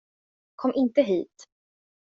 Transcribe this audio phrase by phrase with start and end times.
[0.55, 1.45] Kom inte hit.